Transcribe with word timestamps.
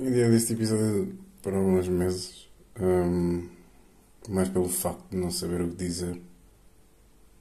Ideia 0.00 0.30
deste 0.30 0.54
episódio 0.54 1.14
para 1.42 1.58
alguns 1.58 1.86
meses, 1.86 2.48
um, 2.80 3.46
mais 4.30 4.48
pelo 4.48 4.66
facto 4.66 5.10
de 5.10 5.18
não 5.18 5.30
saber 5.30 5.60
o 5.60 5.68
que 5.68 5.76
dizer. 5.76 6.18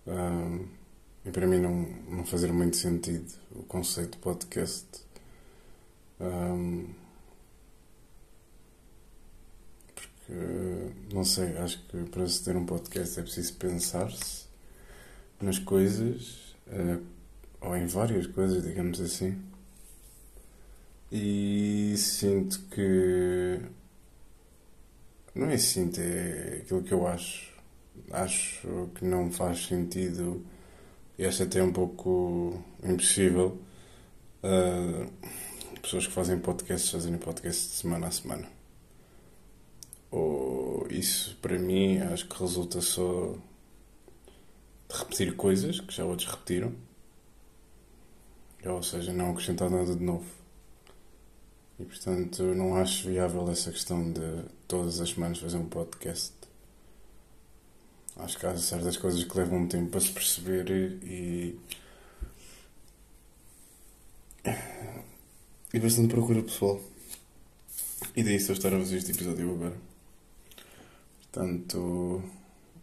Um, 0.06 0.68
e 1.24 1.32
para 1.32 1.48
mim 1.48 1.62
não, 1.62 1.88
não 2.10 2.26
fazer 2.26 2.52
muito 2.52 2.76
sentido 2.76 3.32
o 3.56 3.64
conceito 3.64 4.12
de 4.12 4.18
podcast. 4.18 4.86
Um, 6.20 6.88
porque, 9.96 11.14
não 11.14 11.24
sei, 11.24 11.58
acho 11.60 11.82
que 11.88 12.04
para 12.10 12.28
se 12.28 12.44
ter 12.44 12.58
um 12.58 12.66
podcast 12.66 13.22
é 13.22 13.24
preciso 13.24 13.54
pensar-se 13.54 14.48
nas 15.40 15.60
coisas, 15.60 16.54
uh, 16.68 17.02
ou 17.62 17.78
em 17.78 17.86
várias 17.86 18.28
coisas, 18.28 18.62
digamos 18.62 19.00
assim. 19.00 19.49
E 21.12 21.96
sinto 21.98 22.60
que. 22.72 23.60
Não 25.34 25.48
é 25.50 25.58
sinto, 25.58 26.00
é 26.00 26.62
aquilo 26.62 26.84
que 26.84 26.94
eu 26.94 27.08
acho. 27.08 27.50
Acho 28.12 28.90
que 28.96 29.06
não 29.06 29.32
faz 29.32 29.66
sentido 29.66 30.46
e 31.20 31.26
acho 31.26 31.44
até 31.44 31.62
um 31.62 31.74
pouco 31.74 32.64
impossível 32.82 33.58
uh, 34.42 35.12
pessoas 35.82 36.08
que 36.08 36.14
fazem 36.14 36.40
podcasts 36.40 36.90
fazerem 36.90 37.18
podcasts 37.18 37.72
de 37.72 37.76
semana 37.76 38.08
a 38.08 38.12
semana. 38.12 38.48
Ou 40.10 40.88
isso 40.90 41.38
para 41.42 41.60
mim 41.60 42.00
acho 42.00 42.26
que 42.26 42.40
resulta 42.40 42.80
só 42.80 43.36
de 44.90 44.98
repetir 44.98 45.36
coisas 45.36 45.82
que 45.82 45.94
já 45.94 46.06
outros 46.06 46.30
repetiram. 46.30 46.74
Ou 48.66 48.82
seja, 48.82 49.12
não 49.12 49.32
acrescentar 49.32 49.70
nada 49.70 49.94
de 49.94 50.04
novo. 50.04 50.39
E 51.80 51.86
portanto 51.86 52.44
não 52.56 52.76
acho 52.76 53.08
viável 53.08 53.50
essa 53.50 53.72
questão 53.72 54.12
de 54.12 54.44
todas 54.68 55.00
as 55.00 55.12
semanas 55.12 55.40
fazer 55.40 55.58
um 55.58 55.70
podcast. 55.70 56.34
Acho 58.18 58.38
que 58.38 58.46
há 58.46 58.58
certas 58.58 58.98
coisas 58.98 59.24
que 59.24 59.38
levam 59.38 59.60
um 59.60 59.68
tempo 59.68 59.98
a 59.98 60.02
se 60.02 60.12
perceber 60.12 60.70
e. 60.70 61.58
e 65.74 65.80
bastante 65.80 66.14
procura 66.14 66.44
pessoal. 66.44 66.82
E 68.16 68.24
daí 68.24 68.34
a 68.34 68.38
estar 68.38 68.74
a 68.74 68.80
fazer 68.80 68.98
este 68.98 69.12
episódio 69.12 69.50
agora. 69.54 69.78
Portanto, 71.22 72.22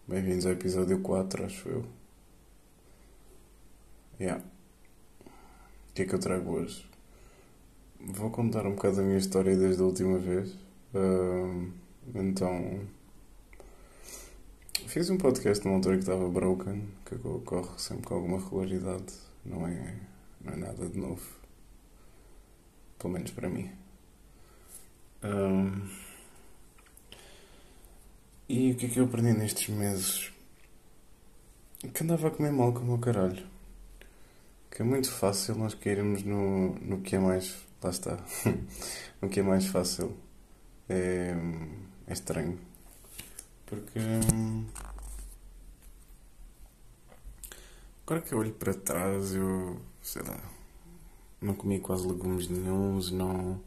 bem-vindos 0.09 0.47
ao 0.47 0.53
episódio 0.53 1.01
4, 1.03 1.45
acho 1.45 1.69
eu. 1.69 1.84
Yeah. 4.19 4.43
O 5.91 5.93
que 5.93 6.03
é 6.03 6.06
que 6.06 6.15
eu 6.15 6.19
trago 6.19 6.51
hoje? 6.53 6.96
Vou 8.09 8.31
contar 8.31 8.65
um 8.65 8.77
bocado 8.77 9.01
a 9.01 9.03
minha 9.03 9.19
história 9.19 9.57
desde 9.57 9.83
a 9.83 9.85
última 9.85 10.17
vez. 10.17 10.53
Uh, 10.95 11.73
então. 12.15 12.87
Fiz 14.87 15.11
um 15.11 15.19
podcast 15.19 15.65
numa 15.65 15.79
altura 15.79 15.97
que 15.97 16.03
estava 16.03 16.29
broken, 16.29 16.89
que 17.05 17.17
ocorre 17.27 17.77
sempre 17.79 18.07
com 18.07 18.15
alguma 18.15 18.39
regularidade. 18.39 19.12
Não 19.45 19.67
é, 19.67 19.97
não 20.41 20.53
é 20.53 20.57
nada 20.57 20.89
de 20.89 20.97
novo. 20.97 21.27
Pelo 22.97 23.12
menos 23.12 23.33
para 23.33 23.49
mim. 23.49 23.73
Um, 25.25 25.89
e 28.49 28.71
o 28.71 28.77
que 28.77 28.87
é 28.87 28.89
que 28.89 29.01
eu 29.01 29.07
aprendi 29.07 29.37
nestes 29.37 29.69
meses? 29.69 30.33
Que 31.93 32.05
andava 32.05 32.29
a 32.29 32.31
comer 32.31 32.53
mal 32.53 32.73
como 32.73 32.95
o 32.95 32.99
caralho. 32.99 33.45
Que 34.71 34.83
é 34.83 34.84
muito 34.84 35.11
fácil 35.11 35.57
nós 35.57 35.75
cairmos 35.75 36.23
no, 36.23 36.77
no 36.77 37.01
que 37.01 37.17
é 37.17 37.19
mais 37.19 37.66
lá 37.83 37.91
está. 37.91 38.19
o 39.23 39.29
que 39.29 39.41
é 39.41 39.43
mais 39.43 39.67
fácil 39.67 40.17
é, 40.89 41.35
é 42.07 42.13
estranho. 42.13 42.59
Porque. 43.67 43.99
Hum, 43.99 44.67
agora 48.06 48.23
que 48.23 48.33
eu 48.33 48.39
olho 48.39 48.53
para 48.53 48.75
trás, 48.75 49.34
eu. 49.34 49.81
sei 50.03 50.23
lá. 50.23 50.39
Não 51.41 51.55
comi 51.55 51.81
quase 51.81 52.06
legumes 52.06 52.49
nenhums, 52.49 53.11
não. 53.11 53.61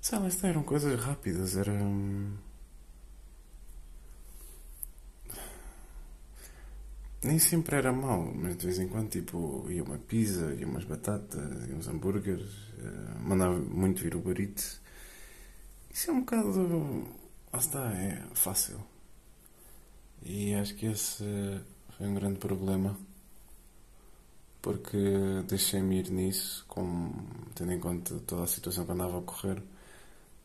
Sei 0.00 0.18
lá, 0.18 0.28
eram 0.44 0.62
coisas 0.62 0.98
rápidas, 1.00 1.56
era. 1.56 1.72
Nem 7.26 7.38
sempre 7.38 7.76
era 7.76 7.92
mau, 7.92 8.32
mas 8.34 8.56
de 8.56 8.66
vez 8.66 8.78
em 8.78 8.88
quando, 8.88 9.10
tipo, 9.10 9.66
ia 9.68 9.82
uma 9.82 9.98
pizza, 9.98 10.54
ia 10.54 10.66
umas 10.66 10.84
batatas, 10.84 11.68
ia 11.68 11.74
uns 11.74 11.88
hambúrgueres, 11.88 12.50
uh, 12.78 13.20
mandava 13.22 13.58
muito 13.58 14.02
vir 14.02 14.14
o 14.14 14.20
barito. 14.20 14.62
Isso 15.90 16.10
é 16.10 16.12
um 16.12 16.20
bocado. 16.20 17.08
Lá 17.52 17.58
está, 17.58 17.92
é 17.92 18.22
fácil. 18.34 18.80
E 20.22 20.54
acho 20.54 20.74
que 20.74 20.86
esse 20.86 21.24
foi 21.96 22.06
um 22.06 22.14
grande 22.14 22.38
problema. 22.38 22.96
Porque 24.62 24.98
deixei-me 25.48 26.00
ir 26.00 26.10
nisso, 26.10 26.64
com, 26.68 27.12
tendo 27.54 27.72
em 27.72 27.80
conta 27.80 28.18
toda 28.26 28.44
a 28.44 28.46
situação 28.46 28.84
que 28.84 28.92
andava 28.92 29.14
a 29.14 29.18
ocorrer, 29.18 29.62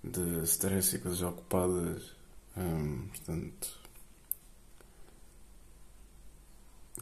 de 0.04 0.44
stress 0.44 0.96
e 0.96 1.00
coisas 1.00 1.22
ocupadas. 1.22 2.04
Hum, 2.56 3.08
portanto, 3.10 3.81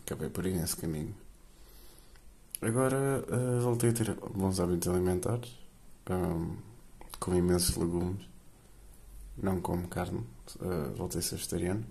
acabei 0.10 0.30
por 0.30 0.44
ir 0.46 0.56
nesse 0.56 0.76
caminho. 0.76 1.16
Agora 2.62 3.24
uh, 3.30 3.62
voltei 3.62 3.92
a 3.92 3.94
ter 3.94 4.16
bons 4.16 4.60
hábitos 4.60 4.88
alimentares, 4.88 5.52
um, 6.10 6.58
com 7.20 7.36
imensos 7.36 7.76
legumes, 7.76 8.28
não 9.38 9.62
como 9.62 9.88
carne, 9.88 10.26
uh, 10.60 10.96
voltei 10.96 11.20
a 11.20 11.22
ser 11.22 11.36
vegetariano. 11.36 11.86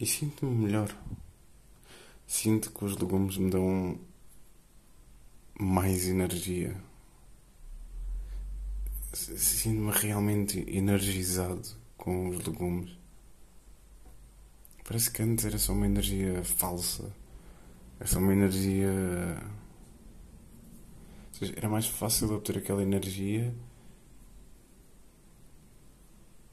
E 0.00 0.06
sinto-me 0.06 0.54
melhor. 0.66 0.94
Sinto 2.26 2.70
que 2.70 2.84
os 2.84 2.96
legumes 2.96 3.36
me 3.36 3.50
dão 3.50 3.98
mais 5.58 6.06
energia 6.06 6.76
sinto-me 9.18 9.90
realmente 9.90 10.64
energizado 10.68 11.68
com 11.96 12.28
os 12.28 12.44
legumes. 12.44 12.96
Parece 14.84 15.10
que 15.10 15.22
antes 15.22 15.44
era 15.44 15.58
só 15.58 15.72
uma 15.72 15.86
energia 15.86 16.42
falsa. 16.44 17.12
Era 17.98 18.08
só 18.08 18.18
uma 18.18 18.32
energia. 18.32 18.90
Ou 21.28 21.38
seja, 21.38 21.54
era 21.56 21.68
mais 21.68 21.86
fácil 21.86 22.32
obter 22.32 22.58
aquela 22.58 22.82
energia. 22.82 23.54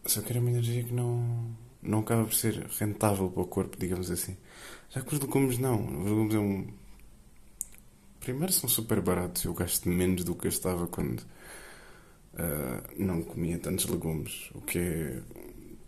Só 0.06 0.22
que 0.22 0.32
era 0.32 0.40
uma 0.40 0.50
energia 0.50 0.84
que 0.84 0.94
não. 0.94 1.56
não 1.82 2.00
acaba 2.00 2.26
por 2.26 2.34
ser 2.34 2.68
rentável 2.80 3.30
para 3.30 3.42
o 3.44 3.48
corpo, 3.48 3.78
digamos 3.78 4.12
assim. 4.12 4.36
Já 4.90 5.02
que 5.02 5.14
os 5.14 5.20
legumes 5.20 5.58
não. 5.58 5.86
Os 6.00 6.06
legumes 6.06 6.36
é 6.36 6.40
um. 6.40 6.68
Primeiro 8.20 8.52
são 8.52 8.68
super 8.68 9.02
baratos. 9.02 9.46
Eu 9.46 9.54
gasto 9.54 9.88
menos 9.88 10.24
do 10.24 10.36
que 10.36 10.46
gastava 10.46 10.88
quando 10.88 11.24
uh, 12.36 13.04
não 13.04 13.22
comia 13.22 13.58
tantos 13.58 13.86
legumes, 13.86 14.50
o 14.54 14.62
que 14.62 14.80
é, 14.80 15.22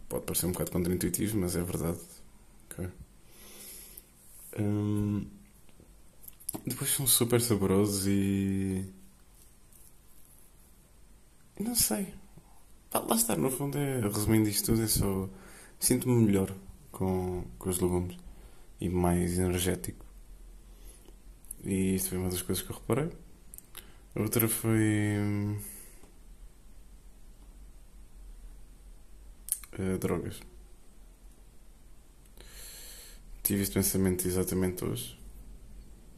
pode 0.09 0.25
parecer 0.25 0.45
um 0.45 0.51
bocado 0.51 0.71
contraintuitivo, 0.71 1.37
mas 1.37 1.55
é 1.55 1.63
verdade. 1.63 1.99
Okay. 2.71 2.89
Um, 4.59 5.25
depois 6.65 6.89
são 6.91 7.05
super 7.07 7.41
saborosos 7.41 8.07
e. 8.07 8.85
Não 11.59 11.75
sei. 11.75 12.13
Lá 12.93 13.15
está, 13.15 13.35
no 13.35 13.51
fundo, 13.51 13.77
é, 13.77 13.99
resumindo 14.01 14.49
isto 14.49 14.71
tudo, 14.71 14.83
é 14.83 14.87
só. 14.87 15.29
Sinto-me 15.79 16.15
melhor 16.25 16.51
com, 16.91 17.43
com 17.59 17.69
os 17.69 17.79
legumes 17.79 18.17
e 18.81 18.89
mais 18.89 19.37
energético. 19.37 20.05
E 21.63 21.95
isto 21.95 22.09
foi 22.09 22.17
uma 22.17 22.29
das 22.29 22.41
coisas 22.41 22.63
que 22.63 22.71
eu 22.71 22.75
reparei. 22.75 23.11
Outra 24.15 24.47
foi. 24.47 25.59
Uh, 29.79 29.97
drogas. 29.97 30.39
Tive 33.43 33.63
este 33.63 33.73
pensamento 33.73 34.27
exatamente 34.27 34.83
hoje, 34.83 35.17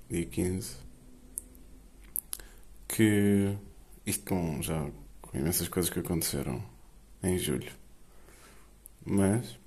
dia 0.09 0.25
15, 0.25 0.75
que 2.88 3.56
isto 4.06 4.25
com 4.25 4.61
já 4.61 4.89
com 5.21 5.38
imensas 5.38 5.67
coisas 5.67 5.91
que 5.91 6.00
aconteceram 6.00 6.63
em 7.21 7.38
julho. 7.38 7.71
Mas 9.06 9.59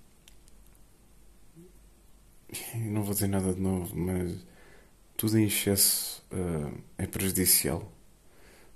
não 2.74 3.02
vou 3.02 3.14
dizer 3.14 3.28
nada 3.28 3.54
de 3.54 3.60
novo, 3.60 3.96
mas 3.96 4.44
tudo 5.16 5.38
em 5.38 5.46
excesso 5.46 6.22
uh, 6.32 6.76
é 6.98 7.06
prejudicial. 7.06 7.90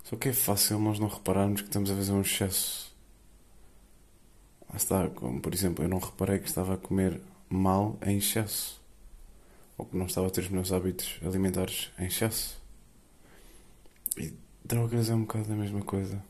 Só 0.03 0.15
que 0.15 0.29
é 0.29 0.33
fácil 0.33 0.79
nós 0.79 0.99
não 0.99 1.09
repararmos 1.09 1.61
que 1.61 1.67
estamos 1.67 1.91
a 1.91 1.95
fazer 1.95 2.13
um 2.13 2.21
excesso 2.21 2.86
Está, 4.75 5.09
como 5.09 5.41
por 5.41 5.53
exemplo, 5.53 5.83
eu 5.83 5.89
não 5.89 5.99
reparei 5.99 6.39
que 6.39 6.47
estava 6.47 6.75
a 6.75 6.77
comer 6.77 7.19
mal 7.49 7.97
em 8.05 8.17
excesso. 8.17 8.81
ou 9.77 9.85
que 9.85 9.95
não 9.97 10.07
estava 10.07 10.27
a 10.27 10.29
ter 10.29 10.41
os 10.41 10.49
meus 10.49 10.71
hábitos 10.71 11.19
alimentares 11.23 11.91
em 11.99 12.05
excesso. 12.07 12.61
E 14.17 14.33
drogas 14.65 15.09
é 15.09 15.15
um 15.15 15.21
bocado 15.21 15.53
a 15.53 15.55
mesma 15.55 15.81
coisa. 15.81 16.23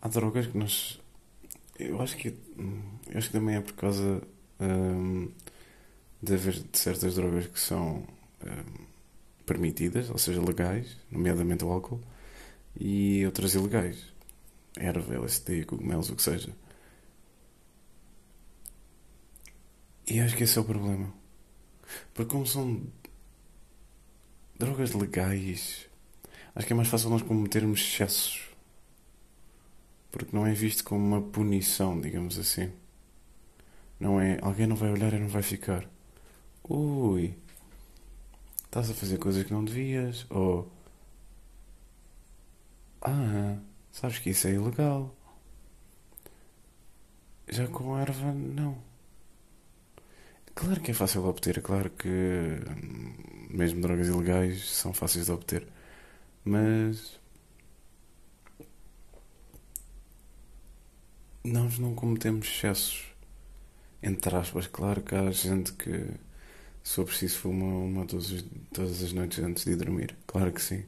Há 0.00 0.08
drogas 0.08 0.46
que 0.46 0.56
nós. 0.58 1.00
Eu 1.78 2.00
acho 2.00 2.16
que. 2.16 2.28
Eu 3.08 3.18
acho 3.18 3.28
que 3.28 3.32
também 3.32 3.56
é 3.56 3.60
por 3.60 3.74
causa 3.74 4.22
hum, 4.60 5.30
de 6.22 6.34
haver 6.34 6.62
certas 6.72 7.14
drogas 7.14 7.46
que 7.46 7.60
são 7.60 8.04
hum, 8.44 8.84
permitidas, 9.46 10.10
ou 10.10 10.18
seja, 10.18 10.40
legais, 10.40 10.96
nomeadamente 11.10 11.64
o 11.64 11.70
álcool, 11.70 12.00
e 12.78 13.24
outras 13.26 13.54
ilegais. 13.54 14.12
Erva, 14.76 15.14
LSD, 15.14 15.64
cogumelos, 15.64 16.10
o 16.10 16.16
que 16.16 16.22
seja. 16.22 16.50
E 20.10 20.20
acho 20.20 20.36
que 20.36 20.44
esse 20.44 20.56
é 20.56 20.60
o 20.60 20.64
problema. 20.64 21.12
Porque 22.14 22.30
como 22.30 22.46
são 22.46 22.82
drogas 24.58 24.92
legais, 24.92 25.86
acho 26.54 26.66
que 26.66 26.72
é 26.72 26.76
mais 26.76 26.88
fácil 26.88 27.10
nós 27.10 27.22
cometermos 27.22 27.80
excessos. 27.80 28.48
Porque 30.10 30.34
não 30.34 30.46
é 30.46 30.52
visto 30.52 30.82
como 30.82 31.04
uma 31.04 31.20
punição, 31.20 32.00
digamos 32.00 32.38
assim. 32.38 32.72
Não 34.00 34.20
é 34.20 34.38
alguém 34.40 34.66
não 34.66 34.76
vai 34.76 34.90
olhar 34.90 35.12
e 35.12 35.18
não 35.18 35.28
vai 35.28 35.42
ficar. 35.42 35.86
Ui, 36.68 37.34
estás 38.64 38.90
a 38.90 38.94
fazer 38.94 39.18
coisas 39.18 39.44
que 39.44 39.52
não 39.52 39.64
devias. 39.64 40.26
Ou 40.30 40.70
ah, 43.02 43.58
sabes 43.92 44.18
que 44.18 44.30
isso 44.30 44.48
é 44.48 44.52
ilegal. 44.52 45.14
Já 47.48 47.66
com 47.66 47.94
a 47.94 48.00
erva, 48.00 48.32
não. 48.32 48.87
Claro 50.58 50.80
que 50.80 50.90
é 50.90 50.94
fácil 50.94 51.22
de 51.22 51.28
obter, 51.28 51.62
claro 51.62 51.88
que 51.90 52.08
hum, 52.08 53.14
mesmo 53.48 53.80
drogas 53.80 54.08
ilegais 54.08 54.68
são 54.68 54.92
fáceis 54.92 55.26
de 55.26 55.30
obter, 55.30 55.64
mas 56.44 57.20
nós 61.44 61.78
não 61.78 61.94
cometemos 61.94 62.48
excessos. 62.48 63.04
Entre 64.02 64.34
aspas, 64.34 64.66
claro 64.66 65.00
que 65.02 65.14
há 65.14 65.30
gente 65.30 65.72
que, 65.74 66.06
for 66.82 67.04
preciso, 67.04 67.38
fuma 67.38 67.64
uma 67.64 68.04
todas, 68.04 68.44
todas 68.72 69.00
as 69.02 69.12
noites 69.12 69.38
antes 69.38 69.64
de 69.64 69.76
dormir. 69.76 70.16
Claro 70.26 70.52
que 70.52 70.60
sim. 70.60 70.84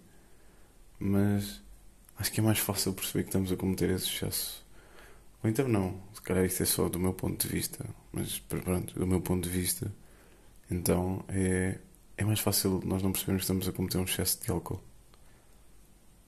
Mas 0.99 1.63
acho 2.19 2.33
que 2.33 2.41
é 2.41 2.43
mais 2.43 2.59
fácil 2.59 2.93
perceber 2.93 3.23
que 3.23 3.29
estamos 3.29 3.53
a 3.53 3.57
cometer 3.57 3.91
esse 3.91 4.07
excesso 4.07 4.65
ou 5.43 5.49
então 5.49 5.67
não, 5.67 6.01
se 6.13 6.21
calhar 6.21 6.45
isso 6.45 6.63
é 6.63 6.67
só 6.67 6.89
do 6.89 6.99
meu 6.99 7.15
ponto 7.15 7.47
de 7.47 7.53
vista, 7.53 7.85
mas 8.13 8.39
pronto, 8.41 8.99
do 8.99 9.07
meu 9.07 9.21
ponto 9.21 9.49
de 9.49 9.49
vista, 9.49 9.91
então 10.71 11.25
é, 11.29 11.79
é 12.17 12.25
mais 12.25 12.41
fácil 12.41 12.83
nós 12.85 13.03
não 13.03 13.11
percebermos 13.13 13.41
que 13.41 13.45
estamos 13.45 13.69
a 13.69 13.73
cometer 13.73 13.99
um 13.99 14.05
excesso 14.05 14.43
de 14.43 14.51
álcool. 14.51 14.83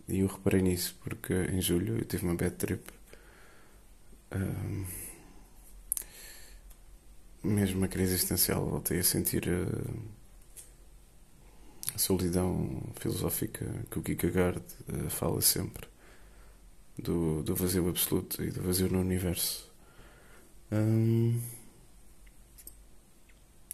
E 0.09 0.21
eu 0.21 0.27
reparei 0.27 0.63
nisso 0.63 0.97
porque 1.03 1.33
em 1.35 1.61
julho 1.61 1.99
eu 1.99 2.05
tive 2.05 2.25
uma 2.25 2.35
bad 2.35 2.57
trip. 2.57 2.83
Um, 4.35 4.85
mesmo 7.45 7.79
uma 7.79 7.89
crise 7.89 8.15
existencial, 8.15 8.65
voltei 8.65 8.99
a 8.99 9.05
sentir 9.05 9.45
a, 9.49 9.67
a 11.95 11.99
solidão 11.99 12.83
filosófica 12.99 13.67
que 13.91 13.99
o 13.99 14.03
Kierkegaard 14.03 14.63
uh, 14.89 15.11
fala 15.11 15.41
sempre 15.43 15.92
do, 16.99 17.43
do 17.43 17.55
vazio 17.55 17.89
absoluto 17.89 18.43
e 18.43 18.51
do 18.51 18.63
vazio 18.63 18.89
no 18.91 19.01
universo. 19.01 19.71
Hum, 20.71 21.41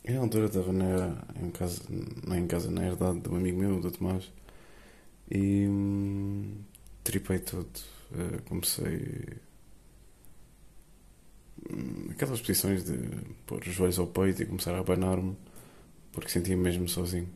na 0.05 0.21
altura 0.21 0.47
estava 0.47 0.73
na, 0.73 1.25
em 1.41 1.51
casa, 1.51 1.83
não 2.27 2.37
em 2.37 2.47
casa, 2.47 2.71
na 2.71 2.87
herdade 2.87 3.21
de 3.21 3.29
um 3.29 3.37
amigo 3.37 3.59
meu, 3.59 3.81
do 3.81 3.91
Tomás, 3.91 4.31
e 5.31 5.67
hum, 5.69 6.57
tripei 7.05 7.39
todo. 7.39 7.69
Uh, 8.11 8.43
comecei. 8.45 9.27
Hum, 11.71 12.09
aquelas 12.11 12.41
posições 12.41 12.85
de 12.85 12.97
pôr 13.47 13.61
os 13.61 13.75
joelhos 13.75 13.99
ao 13.99 14.07
peito 14.07 14.43
e 14.43 14.47
começar 14.47 14.75
a 14.75 14.79
abanar-me, 14.79 15.37
porque 16.13 16.31
sentia-me 16.31 16.63
mesmo 16.63 16.89
sozinho. 16.89 17.29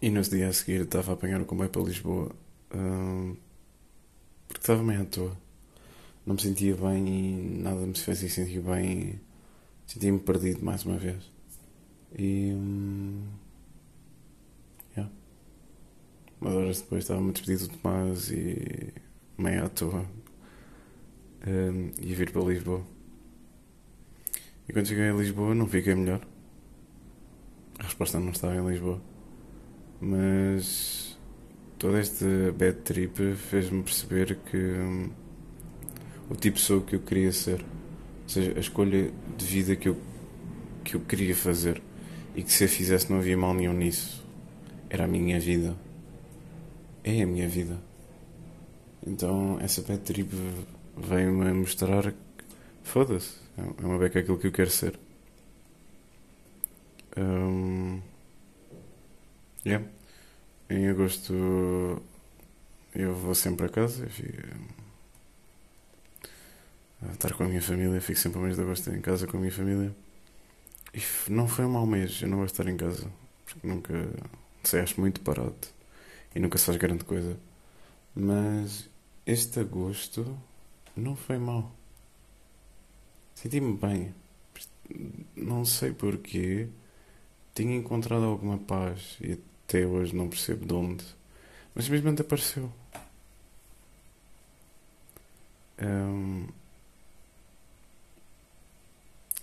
E 0.00 0.10
no 0.10 0.20
dia 0.22 0.48
a 0.48 0.52
seguir 0.52 0.82
estava 0.82 1.12
a 1.12 1.14
apanhar 1.14 1.40
o 1.40 1.46
comboio 1.46 1.70
para 1.70 1.82
Lisboa 1.82 2.34
porque 4.48 4.60
estava 4.60 4.82
meio 4.82 5.02
à 5.02 5.04
toa. 5.04 5.36
Não 6.24 6.34
me 6.34 6.40
sentia 6.40 6.74
bem 6.76 7.08
e 7.08 7.62
nada 7.62 7.80
me 7.86 7.94
fazia 7.98 8.28
sentir 8.28 8.60
bem. 8.60 9.20
Sentia-me 9.86 10.18
perdido 10.20 10.64
mais 10.64 10.84
uma 10.84 10.96
vez. 10.96 11.30
E. 12.16 12.52
Um, 12.54 13.24
yeah. 14.96 15.12
Umas 16.40 16.54
horas 16.54 16.80
depois 16.80 17.04
estava-me 17.04 17.32
despedido 17.32 17.68
do 17.68 17.76
Tomás 17.76 18.30
e. 18.30 18.92
meio 19.36 19.64
à 19.64 19.68
toa. 19.68 20.06
Um, 21.46 21.90
ia 22.00 22.16
vir 22.16 22.30
para 22.30 22.42
Lisboa. 22.42 22.86
E 24.68 24.72
quando 24.72 24.86
cheguei 24.86 25.10
a 25.10 25.14
Lisboa 25.14 25.54
não 25.54 25.66
fiquei 25.66 25.94
melhor. 25.94 26.20
A 27.78 27.82
resposta 27.82 28.20
não 28.20 28.30
estava 28.30 28.54
em 28.54 28.66
Lisboa. 28.66 29.02
Mas 30.00 31.11
Todo 31.82 31.98
este 31.98 32.52
bad 32.52 32.74
trip 32.84 33.34
fez-me 33.34 33.82
perceber 33.82 34.38
que 34.48 34.56
hum, 34.56 35.10
o 36.30 36.36
tipo 36.36 36.56
pessoa 36.56 36.80
que 36.80 36.94
eu 36.94 37.00
queria 37.00 37.32
ser, 37.32 37.60
ou 37.60 38.28
seja, 38.28 38.52
a 38.56 38.60
escolha 38.60 39.10
de 39.36 39.44
vida 39.44 39.74
que 39.74 39.88
eu, 39.88 39.96
que 40.84 40.94
eu 40.94 41.00
queria 41.00 41.34
fazer 41.34 41.82
e 42.36 42.42
que 42.44 42.52
se 42.52 42.62
eu 42.62 42.68
fizesse 42.68 43.10
não 43.10 43.18
havia 43.18 43.36
mal 43.36 43.52
nenhum 43.52 43.72
nisso, 43.72 44.24
era 44.88 45.06
a 45.06 45.08
minha 45.08 45.40
vida. 45.40 45.74
É 47.02 47.20
a 47.20 47.26
minha 47.26 47.48
vida. 47.48 47.76
Então 49.04 49.58
essa 49.60 49.82
bad 49.82 50.02
trip 50.02 50.30
veio-me 50.96 51.52
mostrar 51.52 52.12
que 52.12 52.44
foda-se, 52.84 53.34
é 53.58 53.84
uma 53.84 53.98
beca 53.98 54.20
aquilo 54.20 54.38
que 54.38 54.46
eu 54.46 54.52
quero 54.52 54.70
ser. 54.70 54.96
Um, 57.16 58.00
yeah. 59.66 59.84
Em 60.72 60.88
agosto 60.88 61.34
eu 62.94 63.14
vou 63.14 63.34
sempre 63.34 63.66
a 63.66 63.68
casa, 63.68 64.06
fico, 64.06 64.38
a 67.02 67.12
estar 67.12 67.34
com 67.34 67.44
a 67.44 67.46
minha 67.46 67.60
família, 67.60 68.00
fico 68.00 68.18
sempre 68.18 68.38
o 68.38 68.42
mês 68.42 68.56
de 68.56 68.62
agosto 68.62 68.88
em 68.88 69.02
casa 69.02 69.26
com 69.26 69.36
a 69.36 69.40
minha 69.40 69.52
família. 69.52 69.94
E 70.94 71.30
não 71.30 71.46
foi 71.46 71.66
um 71.66 71.72
mau 71.72 71.84
mês, 71.84 72.22
eu 72.22 72.28
não 72.28 72.38
gosto 72.38 72.54
de 72.54 72.62
estar 72.62 72.72
em 72.72 72.76
casa, 72.78 73.06
porque 73.44 73.66
nunca 73.66 73.92
sei, 74.64 74.80
acho 74.80 74.98
muito 74.98 75.20
parado 75.20 75.54
e 76.34 76.40
nunca 76.40 76.56
se 76.56 76.64
faz 76.64 76.78
grande 76.78 77.04
coisa. 77.04 77.36
Mas 78.14 78.88
este 79.26 79.60
agosto 79.60 80.38
não 80.96 81.14
foi 81.14 81.36
mau. 81.36 81.70
Senti-me 83.34 83.76
bem. 83.76 84.14
Não 85.36 85.66
sei 85.66 85.92
porquê. 85.92 86.68
Tinha 87.54 87.76
encontrado 87.76 88.24
alguma 88.24 88.56
paz 88.56 89.18
e 89.20 89.38
até 89.72 89.86
hoje 89.86 90.14
não 90.14 90.28
percebo 90.28 90.66
de 90.66 90.74
onde, 90.74 91.02
mas 91.74 91.86
simplesmente 91.86 92.20
apareceu. 92.20 92.70
Um, 95.80 96.46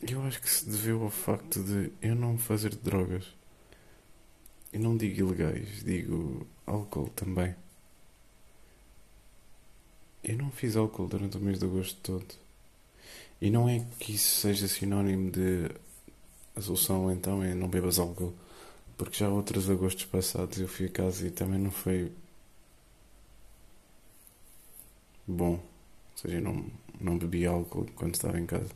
eu 0.07 0.21
acho 0.21 0.39
que 0.39 0.48
se 0.48 0.69
deveu 0.69 1.01
ao 1.01 1.09
facto 1.09 1.63
de 1.63 1.91
eu 2.00 2.13
não 2.13 2.38
fazer 2.38 2.75
drogas. 2.75 3.25
E 4.71 4.77
não 4.77 4.95
digo 4.95 5.19
ilegais, 5.19 5.83
digo 5.83 6.45
álcool 6.67 7.09
também. 7.09 7.55
Eu 10.24 10.38
não 10.38 10.51
fiz 10.51 10.75
álcool 10.75 11.07
durante 11.07 11.38
o 11.38 11.39
mês 11.39 11.57
de 11.57 11.65
agosto 11.65 12.00
todo. 12.03 12.36
E 13.41 13.50
não 13.50 13.67
é 13.67 13.83
que 14.00 14.13
isso 14.13 14.41
seja 14.41 14.67
sinónimo 14.67 15.31
de 15.31 15.71
a 16.55 16.62
solução 16.62 17.12
então 17.12 17.41
é 17.41 17.55
não 17.55 17.67
bebas 17.67 17.98
álcool. 17.98 18.36
Porque 18.99 19.17
já 19.17 19.29
outros 19.29 19.69
agostos 19.69 20.05
passados 20.05 20.59
eu 20.59 20.67
fui 20.67 20.85
a 20.87 20.89
casa 20.89 21.25
e 21.25 21.31
também 21.31 21.57
não 21.57 21.71
foi 21.71 22.11
bom. 25.27 25.53
Ou 25.53 25.61
seja, 26.17 26.35
eu 26.37 26.41
não, 26.41 26.65
não 26.99 27.17
bebi 27.17 27.45
álcool 27.45 27.87
quando 27.95 28.15
estava 28.15 28.39
em 28.39 28.45
casa. 28.45 28.71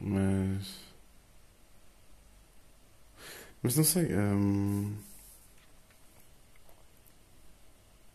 Mas. 0.00 0.92
Mas 3.62 3.76
não 3.76 3.84
sei. 3.84 4.06
Hum, 4.14 4.94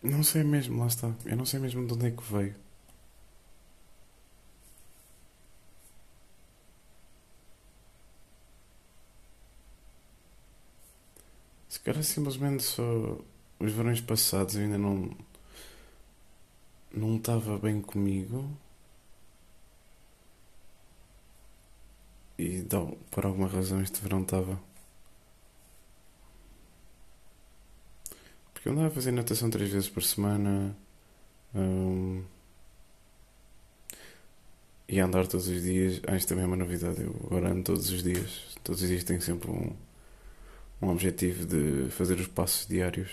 não 0.01 0.23
sei 0.23 0.43
mesmo, 0.43 0.79
lá 0.79 0.87
está. 0.87 1.13
Eu 1.25 1.37
não 1.37 1.45
sei 1.45 1.59
mesmo 1.59 1.85
de 1.85 1.93
onde 1.93 2.07
é 2.07 2.11
que 2.11 2.23
veio. 2.23 2.55
Se 11.69 11.79
calhar 11.79 12.03
simplesmente 12.03 12.63
só 12.63 12.83
os 13.59 13.71
verões 13.73 14.01
passados 14.01 14.55
eu 14.55 14.61
ainda 14.63 14.77
não. 14.77 15.11
não 16.93 17.17
estava 17.17 17.57
bem 17.57 17.81
comigo. 17.81 18.49
E 22.37 22.63
por 23.11 23.25
alguma 23.25 23.47
razão 23.47 23.81
este 23.81 23.99
verão 24.01 24.21
estava. 24.21 24.59
Porque 28.53 28.69
eu 28.69 28.73
andava 28.73 28.87
a 28.87 28.91
fazer 28.91 29.11
natação 29.11 29.49
três 29.49 29.71
vezes 29.71 29.89
por 29.89 30.03
semana. 30.03 30.75
Um, 31.55 32.23
e 34.87 34.99
andar 34.99 35.27
todos 35.27 35.47
os 35.47 35.61
dias. 35.63 36.01
Ah, 36.07 36.15
isto 36.15 36.29
também 36.29 36.43
é 36.43 36.47
uma 36.47 36.55
novidade. 36.55 37.01
Eu 37.01 37.15
agora 37.25 37.49
ando 37.51 37.63
todos 37.63 37.89
os 37.89 38.03
dias. 38.03 38.55
Todos 38.63 38.81
os 38.81 38.87
dias 38.87 39.03
tenho 39.03 39.21
sempre 39.21 39.49
um, 39.51 39.75
um 40.81 40.89
objetivo 40.89 41.45
de 41.45 41.89
fazer 41.91 42.19
os 42.19 42.27
passos 42.27 42.67
diários. 42.67 43.11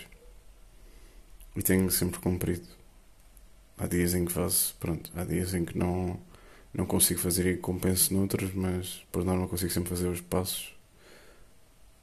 E 1.55 1.61
tenho 1.63 1.89
sempre 1.89 2.19
cumprido. 2.19 2.67
Há 3.77 3.87
dias 3.87 4.13
em 4.13 4.25
que 4.25 4.31
faço, 4.31 4.75
pronto, 4.79 5.11
há 5.15 5.23
dias 5.23 5.53
em 5.53 5.65
que 5.65 5.77
não, 5.77 6.19
não 6.73 6.85
consigo 6.85 7.19
fazer 7.19 7.45
e 7.47 7.57
compenso 7.57 8.13
noutros, 8.13 8.53
mas 8.53 9.05
por 9.11 9.23
norma 9.23 9.47
consigo 9.47 9.71
sempre 9.71 9.89
fazer 9.89 10.07
os 10.07 10.21
passos 10.21 10.75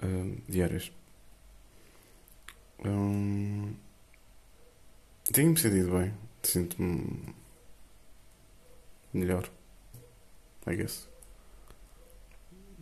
uh, 0.03 0.43
diários. 0.49 0.93
Um, 2.85 3.75
Tenho-me 5.31 5.59
sentido 5.59 5.99
bem, 5.99 6.13
sinto-me 6.43 7.35
melhor, 9.15 9.49
I 10.67 10.77
guess. 10.77 11.09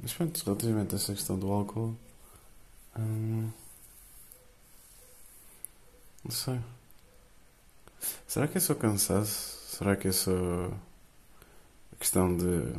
Mas 0.03 0.13
pronto, 0.15 0.43
relativamente 0.45 0.95
a 0.95 0.97
essa 0.97 1.13
questão 1.13 1.39
do 1.39 1.53
álcool, 1.53 1.97
hum, 2.97 3.51
não 6.25 6.31
sei. 6.31 6.61
Será 8.27 8.49
que 8.49 8.59
é 8.59 8.61
só 8.61 8.75
cansaço? 8.75 9.77
Será 9.77 9.97
que 9.97 10.09
é 10.09 10.13
só 10.13 10.33
questão 11.99 12.35
de 12.37 12.75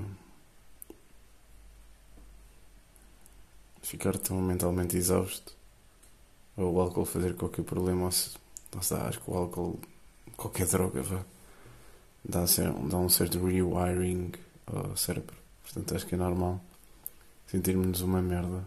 ficar 3.82 4.18
tão 4.18 4.41
mentalmente 4.41 4.98
exausto? 4.98 5.53
Ou 6.58 6.74
o 6.75 6.82
álcool 6.82 7.06
fazer 7.06 7.36
qualquer 7.36 7.63
problema? 7.63 8.06
Ou 8.06 8.12
se, 8.12 8.38
não 8.74 8.82
sei, 8.82 8.98
acho 8.98 9.20
que 9.22 9.32
o 9.32 9.36
álcool, 9.36 9.80
qualquer 10.38 10.68
droga, 10.68 11.01
vá, 11.01 11.24
dá, 12.24 12.46
dá 12.89 12.98
um 12.98 13.10
certo 13.10 13.44
rewiring 13.44 14.32
ao 14.68 14.96
cérebro. 14.96 15.36
Portanto, 15.63 15.96
acho 15.96 16.06
que 16.06 16.15
é 16.15 16.18
normal 16.18 16.62
sentirmos 17.48 18.01
uma 18.01 18.22
merda. 18.22 18.65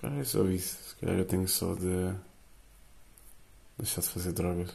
Calhar 0.00 0.18
é 0.18 0.24
só 0.24 0.44
isso. 0.46 0.76
Se 0.90 0.96
calhar 0.96 1.18
eu 1.18 1.24
tenho 1.24 1.46
só 1.48 1.74
de 1.74 2.14
deixar 3.78 4.00
de 4.00 4.08
fazer 4.08 4.32
drogas. 4.32 4.74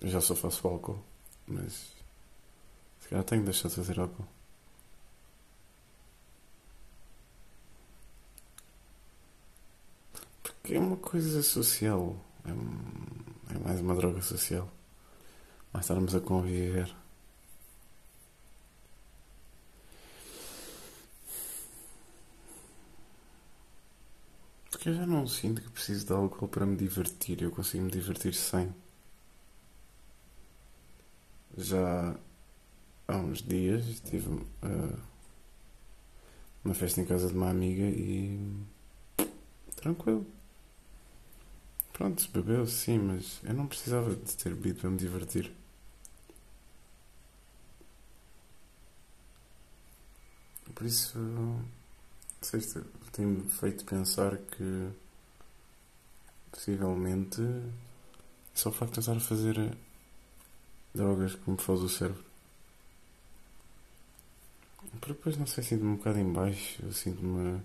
Eu 0.00 0.08
já 0.08 0.20
só 0.20 0.34
faço 0.34 0.66
álcool, 0.66 1.02
mas 1.46 1.94
se 3.00 3.08
calhar 3.08 3.24
tenho 3.24 3.42
de 3.42 3.46
deixar 3.46 3.68
de 3.68 3.76
fazer 3.76 4.00
álcool. 4.00 4.26
Porque 10.42 10.74
é 10.74 10.78
uma 10.78 10.96
coisa 10.96 11.42
social. 11.42 12.16
É, 12.44 13.54
é 13.54 13.58
mais 13.58 13.80
uma 13.80 13.94
droga 13.94 14.20
social. 14.22 14.68
Mais 15.72 15.84
estarmos 15.84 16.14
a 16.14 16.20
conviver. 16.20 17.01
Porque 24.82 24.90
eu 24.90 24.94
já 24.94 25.06
não 25.06 25.28
sinto 25.28 25.62
que 25.62 25.70
preciso 25.70 26.06
de 26.06 26.12
álcool 26.12 26.48
para 26.48 26.66
me 26.66 26.74
divertir. 26.76 27.40
Eu 27.40 27.52
consigo 27.52 27.84
me 27.84 27.90
divertir 27.92 28.34
sem. 28.34 28.74
Já 31.56 32.16
há 33.06 33.16
uns 33.16 33.42
dias 33.42 34.00
tive 34.00 34.28
uh, 34.28 34.98
uma 36.64 36.74
festa 36.74 37.00
em 37.00 37.04
casa 37.04 37.28
de 37.28 37.34
uma 37.34 37.48
amiga 37.48 37.84
e. 37.84 38.36
tranquilo. 39.76 40.26
Pronto, 41.92 42.28
bebeu 42.32 42.66
sim, 42.66 42.98
mas 42.98 43.38
eu 43.44 43.54
não 43.54 43.68
precisava 43.68 44.16
de 44.16 44.36
ter 44.36 44.52
bebido 44.52 44.80
para 44.80 44.90
me 44.90 44.96
divertir. 44.96 45.52
Por 50.74 50.84
isso, 50.84 51.16
sexta, 52.40 52.84
tem-me 53.12 53.42
feito 53.50 53.84
pensar 53.84 54.36
que 54.38 54.90
possivelmente 56.50 57.40
só 58.54 58.70
o 58.70 58.72
facto 58.72 58.94
de 58.94 59.00
estar 59.00 59.16
a 59.16 59.20
fazer 59.20 59.76
drogas 60.94 61.34
que 61.34 61.50
me 61.50 61.56
faz 61.58 61.80
o 61.80 61.88
cérebro. 61.88 62.24
Porque 65.00 65.14
depois 65.14 65.36
não 65.36 65.46
sei, 65.46 65.64
sinto-me 65.64 65.92
um 65.92 65.96
bocado 65.96 66.18
em 66.18 66.32
baixo, 66.32 66.92
sinto-me 66.92 67.62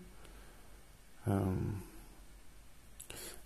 um, 1.27 1.75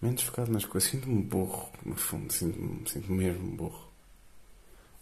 menos 0.02 0.24
focado 0.24 0.52
nas 0.52 0.66
coisas, 0.66 0.90
sinto-me 0.90 1.24
burro, 1.24 1.72
no 1.86 1.96
fundo, 1.96 2.32
sinto-me 2.32 2.88
sinto 2.88 3.12
mesmo 3.12 3.56
burro. 3.56 3.92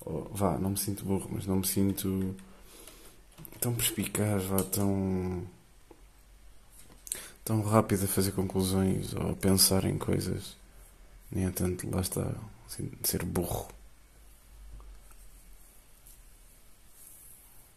Ou, 0.02 0.30
vá, 0.34 0.58
não 0.58 0.72
me 0.72 0.78
sinto 0.78 1.06
burro, 1.06 1.30
mas 1.32 1.46
não 1.46 1.58
me 1.58 1.68
sinto 1.68 2.36
tão 3.60 3.74
perspicaz, 3.76 4.44
vá, 4.46 4.64
tão 4.64 5.46
tão 7.50 7.64
rápido 7.64 8.04
a 8.04 8.08
fazer 8.08 8.32
conclusões 8.34 9.12
ou 9.16 9.32
a 9.32 9.36
pensar 9.36 9.84
em 9.86 9.98
coisas. 9.98 10.56
Nem 11.32 11.48
é 11.48 11.50
tanto, 11.50 11.90
lá 11.90 12.02
está, 12.02 12.32
assim, 12.68 12.92
ser 13.04 13.26
burro. 13.26 13.68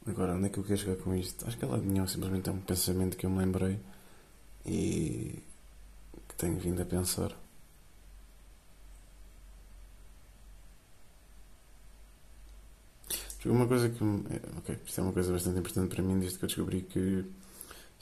Agora, 0.07 0.35
onde 0.35 0.47
é 0.47 0.49
que 0.51 0.59
eu 0.59 0.65
quero 0.65 0.79
chegar 0.79 0.97
com 0.97 1.15
isto? 1.15 1.47
Acho 1.49 1.57
que 1.57 1.65
ela 1.65 1.79
nenhum, 1.79 2.07
simplesmente 2.07 2.51
é 2.51 2.53
um 2.53 2.61
pensamento 2.61 3.17
que 3.17 3.25
eu 3.25 3.31
me 3.31 3.39
lembrei 3.39 3.81
e 4.67 5.43
que 6.29 6.35
tenho 6.37 6.59
vindo 6.59 6.83
a 6.83 6.85
pensar. 6.85 7.35
Uma 13.47 13.67
coisa 13.67 13.89
que. 13.89 14.05
É, 14.05 14.59
ok, 14.59 14.79
isto 14.85 15.01
é 15.01 15.03
uma 15.03 15.13
coisa 15.15 15.33
bastante 15.33 15.59
importante 15.59 15.95
para 15.95 16.05
mim 16.05 16.19
desde 16.19 16.39
que 16.39 16.45
eu 16.45 16.49
descobri 16.49 16.83
que 16.83 17.25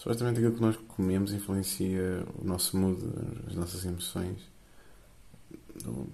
supostamente 0.00 0.38
aquilo 0.38 0.54
que 0.54 0.62
nós 0.62 0.76
comemos 0.88 1.30
influencia 1.30 2.24
o 2.38 2.42
nosso 2.42 2.74
mood, 2.74 2.98
as 3.46 3.54
nossas 3.54 3.84
emoções. 3.84 4.40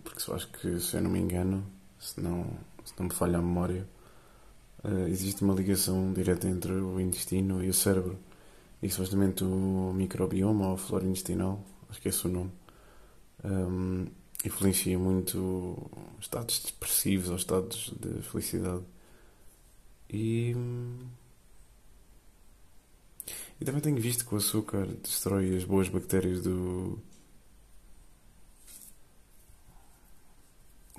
Porque 0.02 0.28
eu 0.28 0.34
acho 0.34 0.48
que, 0.48 0.80
se 0.80 0.96
eu 0.96 1.02
não 1.02 1.10
me 1.10 1.20
engano, 1.20 1.64
se 2.00 2.20
não, 2.20 2.44
se 2.84 2.92
não 2.98 3.06
me 3.06 3.12
falha 3.12 3.38
a 3.38 3.40
memória, 3.40 3.86
uh, 4.82 5.06
existe 5.06 5.44
uma 5.44 5.54
ligação 5.54 6.12
direta 6.12 6.48
entre 6.48 6.72
o 6.72 7.00
intestino 7.00 7.62
e 7.62 7.68
o 7.68 7.74
cérebro. 7.74 8.18
E 8.82 8.90
supostamente 8.90 9.44
o 9.44 9.92
microbioma 9.94 10.66
ou 10.66 10.74
a 10.74 10.78
flora 10.78 11.06
intestinal, 11.06 11.64
acho 11.88 12.00
que 12.00 12.08
é 12.08 12.10
esse 12.10 12.26
o 12.26 12.30
nome, 12.30 12.52
um, 13.44 14.02
ehm, 14.02 14.06
influencia 14.44 14.98
muito 14.98 15.88
estados 16.20 16.58
depressivos 16.58 17.30
ou 17.30 17.36
estados 17.36 17.94
de 18.00 18.20
felicidade. 18.22 18.82
E. 20.10 20.56
E 23.60 23.64
também 23.64 23.80
tenho 23.80 24.00
visto 24.00 24.26
que 24.26 24.34
o 24.34 24.38
açúcar 24.38 24.86
destrói 25.02 25.56
as 25.56 25.64
boas 25.64 25.88
bactérias 25.88 26.42
do. 26.42 26.98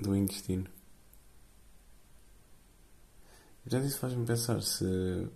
do 0.00 0.14
intestino. 0.16 0.68
Já 3.66 3.80
isso 3.80 3.98
faz-me 3.98 4.26
pensar 4.26 4.62
se. 4.62 5.28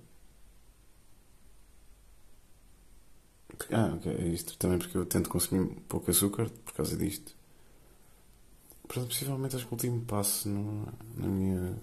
Ah, 3.70 3.94
ok, 3.94 4.12
é 4.12 4.28
isto 4.28 4.56
também 4.58 4.78
porque 4.78 4.96
eu 4.96 5.06
tento 5.06 5.28
consumir 5.28 5.74
pouco 5.88 6.10
açúcar 6.10 6.50
por 6.64 6.74
causa 6.74 6.96
disto. 6.96 7.34
Portanto, 8.82 9.08
possivelmente 9.08 9.56
acho 9.56 9.66
que 9.66 9.72
o 9.72 9.76
último 9.76 10.04
passo 10.04 10.48
no, 10.48 10.86
na 11.16 11.26
minha. 11.28 11.78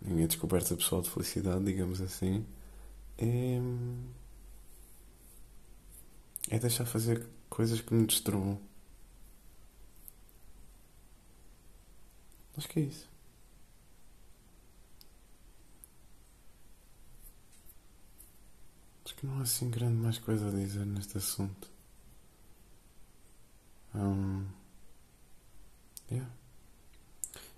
na 0.00 0.14
minha 0.14 0.28
descoberta 0.28 0.76
pessoal 0.76 1.02
de 1.02 1.10
felicidade, 1.10 1.64
digamos 1.64 2.00
assim 2.00 2.46
é, 3.18 3.58
é 6.50 6.58
deixar 6.58 6.86
fazer 6.86 7.26
coisas 7.50 7.80
que 7.80 7.92
me 7.92 8.06
destruam. 8.06 8.60
Acho 12.56 12.68
que 12.68 12.80
é 12.80 12.82
isso. 12.82 13.08
Acho 19.04 19.14
que 19.14 19.26
não 19.26 19.38
há 19.38 19.42
assim 19.42 19.70
grande 19.70 19.96
mais 19.96 20.18
coisa 20.18 20.48
a 20.48 20.50
dizer 20.50 20.84
neste 20.84 21.18
assunto. 21.18 21.70
Um, 23.94 24.46
yeah. 26.10 26.30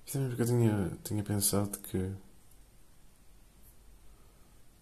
Isto 0.07 0.19
é 0.19 0.29
porque 0.29 0.43
eu 0.43 0.47
tinha, 0.47 0.99
tinha 1.05 1.23
pensado 1.23 1.79
que 1.79 2.12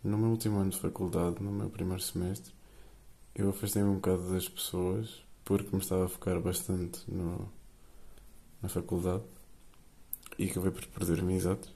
no 0.03 0.17
meu 0.17 0.31
último 0.31 0.59
ano 0.59 0.71
de 0.71 0.79
faculdade, 0.79 1.43
no 1.43 1.51
meu 1.51 1.71
primeiro 1.71 2.03
semestre, 2.03 2.53
eu 3.35 3.51
afastei-me 3.51 3.89
um 3.89 3.97
bocado 3.97 4.33
das 4.33 4.49
pessoas 4.49 5.23
porque 5.45 5.75
me 5.75 5.81
estava 5.83 6.05
a 6.05 6.09
focar 6.09 6.41
bastante 6.41 7.03
no, 7.11 7.51
na 8.61 8.69
faculdade 8.69 9.25
e 10.39 10.51
acabei 10.51 10.71
por 10.71 10.87
perder 10.87 11.21
amizades. 11.21 11.73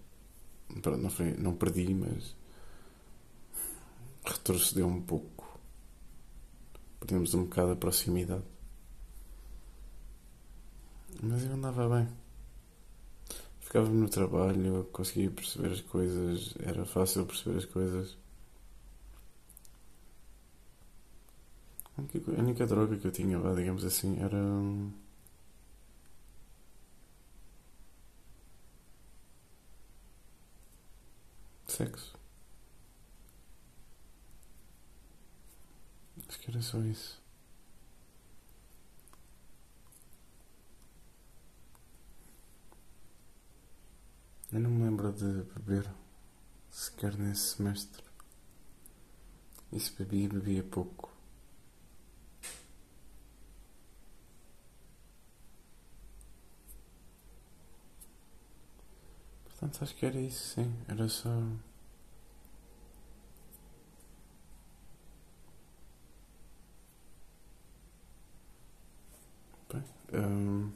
Não, 0.98 1.10
foi, 1.10 1.32
não 1.32 1.54
perdi, 1.54 1.92
mas 1.94 2.34
retrocedeu 4.24 4.86
um 4.86 5.00
pouco. 5.00 5.58
Perdemos 7.00 7.34
um 7.34 7.44
bocado 7.44 7.72
a 7.72 7.76
proximidade. 7.76 8.44
Mas 11.22 11.44
eu 11.44 11.52
andava 11.52 11.88
bem. 11.88 12.21
Ficava-me 13.72 14.02
no 14.02 14.08
trabalho, 14.10 14.86
conseguia 14.92 15.30
perceber 15.30 15.72
as 15.72 15.80
coisas, 15.80 16.54
era 16.62 16.84
fácil 16.84 17.24
perceber 17.24 17.56
as 17.56 17.64
coisas. 17.64 18.18
A 21.96 22.02
única, 22.42 22.66
droga 22.66 22.98
que 22.98 23.06
eu 23.06 23.10
tinha 23.10 23.38
lá, 23.38 23.54
digamos 23.54 23.82
assim, 23.86 24.20
era. 24.20 24.36
Sexo. 31.66 32.14
Acho 36.28 36.38
que 36.40 36.50
era 36.50 36.60
só 36.60 36.78
isso. 36.80 37.21
Eu 44.52 44.60
não 44.60 44.70
me 44.70 44.84
lembro 44.84 45.10
de 45.12 45.42
beber 45.54 45.88
sequer 46.70 47.16
nesse 47.16 47.56
semestre. 47.56 48.02
E 49.72 49.80
se 49.80 49.90
bebia, 49.92 50.28
bebia 50.28 50.62
pouco. 50.62 51.10
Portanto, 59.44 59.82
acho 59.82 59.94
que 59.96 60.04
era 60.04 60.18
isso, 60.20 60.54
sim. 60.56 60.76
Era 60.86 61.08
só. 61.08 61.30
Bem, 69.70 69.84
um... 70.12 70.72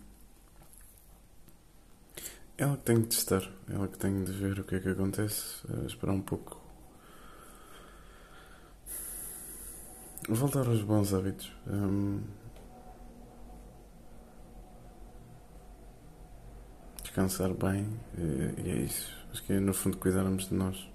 Tem 2.87 3.00
de 3.00 3.09
testar, 3.09 3.43
ela 3.69 3.88
que 3.88 3.99
tem 3.99 4.23
de 4.23 4.31
ver 4.31 4.61
o 4.61 4.64
que 4.64 4.76
é 4.76 4.78
que 4.78 4.90
acontece, 4.90 5.66
esperar 5.88 6.12
um 6.12 6.23
pouco. 6.23 6.62
Voltar 10.28 10.69
aos 10.69 10.83
bons 10.83 11.12
hábitos. 11.12 11.52
Um... 11.66 12.23
Descansar 17.02 17.52
bem, 17.55 17.88
e, 18.16 18.61
e 18.61 18.71
é 18.71 18.76
isso. 18.76 19.12
Acho 19.33 19.43
que 19.43 19.55
é 19.55 19.59
no 19.59 19.75
fundo 19.75 19.97
cuidarmos 19.97 20.49
de 20.49 20.55
nós. 20.55 20.88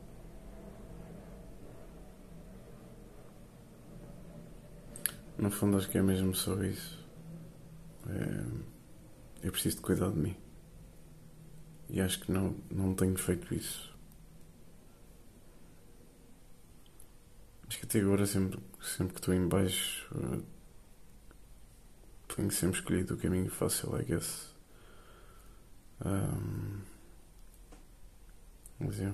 No 5.37 5.51
fundo, 5.51 5.75
acho 5.75 5.89
que 5.89 5.97
é 5.97 6.01
mesmo 6.01 6.33
só 6.33 6.53
isso. 6.63 7.05
É... 8.07 8.45
Eu 9.43 9.51
preciso 9.51 9.75
de 9.75 9.81
cuidar 9.81 10.09
de 10.09 10.17
mim. 10.17 10.50
E 11.91 11.99
acho 11.99 12.21
que 12.21 12.31
não, 12.31 12.55
não 12.71 12.95
tenho 12.95 13.17
feito 13.17 13.53
isso. 13.53 13.93
Acho 17.67 17.79
que 17.79 17.85
até 17.85 17.99
agora, 17.99 18.25
sempre, 18.25 18.59
sempre 18.81 19.13
que 19.13 19.19
estou 19.19 19.33
em 19.33 19.45
baixo, 19.45 20.07
uh, 20.15 20.41
tenho 22.33 22.49
sempre 22.49 22.79
escolhido 22.79 23.15
o 23.15 23.17
caminho 23.17 23.49
fácil, 23.51 23.99
I 23.99 24.05
guess. 24.05 24.55
Um, 26.05 26.81
mas 28.79 28.99
é. 29.01 29.13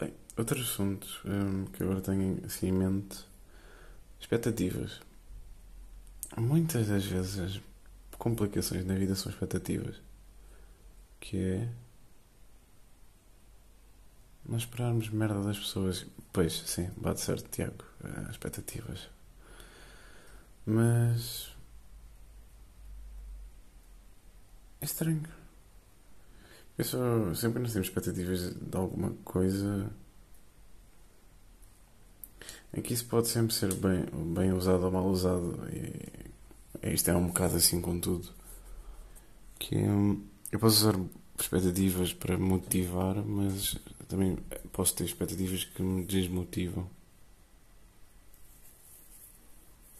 Bem, 0.00 0.14
outro 0.36 0.60
assunto 0.60 1.06
um, 1.24 1.64
que 1.66 1.82
agora 1.82 2.00
tenho 2.00 2.40
assim 2.46 2.68
em 2.68 2.72
mente 2.72 3.33
Expectativas. 4.24 5.02
Muitas 6.34 6.88
das 6.88 7.04
vezes 7.04 7.38
as 7.38 7.60
complicações 8.16 8.82
na 8.86 8.94
vida 8.94 9.14
são 9.14 9.30
expectativas. 9.30 10.00
Que 11.20 11.36
é. 11.36 11.68
Nós 14.46 14.62
esperarmos 14.62 15.10
merda 15.10 15.42
das 15.42 15.58
pessoas. 15.58 16.06
Pois, 16.32 16.54
sim, 16.54 16.90
bate 16.96 17.20
certo, 17.20 17.50
Tiago. 17.50 17.84
Uh, 18.02 18.30
expectativas. 18.30 19.10
Mas. 20.64 21.54
É 24.80 24.86
estranho. 24.86 25.22
Eu 26.78 26.84
só, 26.86 27.34
sempre 27.34 27.60
nós 27.60 27.74
temos 27.74 27.88
expectativas 27.88 28.54
de 28.54 28.74
alguma 28.74 29.10
coisa 29.22 29.92
é 32.76 32.80
que 32.80 32.92
isso 32.92 33.06
pode 33.06 33.28
sempre 33.28 33.54
ser 33.54 33.72
bem, 33.74 34.04
bem 34.34 34.52
usado 34.52 34.84
ou 34.84 34.90
mal 34.90 35.06
usado. 35.06 35.58
E 35.72 36.92
isto 36.92 37.08
é 37.10 37.16
um 37.16 37.28
bocado 37.28 37.56
assim 37.56 37.80
com 37.80 37.98
tudo. 38.00 38.28
Que 39.58 39.76
hum, 39.76 40.24
eu 40.50 40.58
posso 40.58 40.88
usar 40.88 41.00
expectativas 41.38 42.12
para 42.12 42.36
motivar, 42.36 43.16
mas 43.24 43.76
também 44.08 44.36
posso 44.72 44.94
ter 44.94 45.04
expectativas 45.04 45.64
que 45.64 45.82
me 45.82 46.04
desmotivam. 46.04 46.88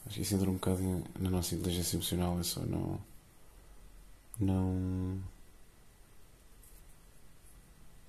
Acho 0.07 0.17
que 0.17 0.23
isso 0.23 0.35
entra 0.35 0.51
um 0.51 0.55
bocado 0.55 0.83
na 1.19 1.31
nossa 1.31 1.55
inteligência 1.55 1.97
emocional, 1.97 2.39
é 2.41 2.43
só 2.43 2.61
não. 2.61 3.01
Não. 4.39 5.21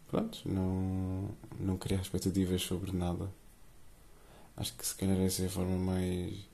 Pronto, 0.07 0.41
não. 0.45 1.29
Não 1.59 1.77
criar 1.77 2.01
expectativas 2.01 2.63
sobre 2.63 2.91
nada. 2.91 3.29
Acho 4.57 4.73
que 4.77 4.85
se 4.85 4.95
calhar 4.95 5.19
essa 5.19 5.43
é 5.43 5.47
a 5.47 5.49
forma 5.49 5.77
mais 5.77 6.47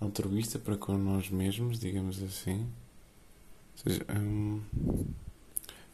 altruísta 0.00 0.58
para 0.58 0.76
com 0.76 0.96
nós 0.98 1.30
mesmos, 1.30 1.78
digamos 1.78 2.22
assim. 2.22 2.70
Ou 3.72 3.92
seja, 3.92 4.06
hum, 4.10 4.62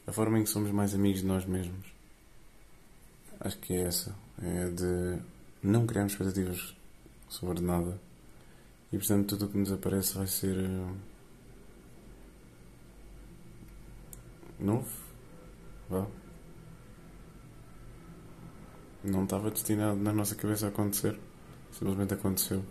a 0.06 0.12
forma 0.12 0.38
em 0.38 0.44
que 0.44 0.50
somos 0.50 0.70
mais 0.72 0.94
amigos 0.94 1.20
de 1.20 1.26
nós 1.26 1.44
mesmos. 1.44 1.86
Acho 3.40 3.58
que 3.58 3.72
é 3.72 3.82
essa. 3.82 4.14
É 4.42 4.68
de 4.68 5.22
não 5.62 5.86
criarmos 5.86 6.12
expectativas 6.12 6.74
sobre 7.28 7.60
nada. 7.60 8.00
E 8.92 8.98
portanto 8.98 9.28
tudo 9.28 9.46
o 9.46 9.48
que 9.48 9.58
nos 9.58 9.70
aparece 9.70 10.14
vai 10.14 10.26
ser 10.26 10.56
uh, 10.56 10.96
novo. 14.58 14.90
Vá 15.88 16.06
não 19.04 19.24
estava 19.24 19.50
destinado 19.50 19.96
na 19.96 20.12
nossa 20.12 20.34
cabeça 20.34 20.66
a 20.66 20.68
acontecer. 20.70 21.18
Simplesmente 21.72 22.14
aconteceu. 22.14 22.64